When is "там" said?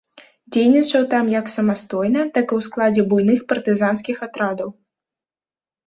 1.11-1.25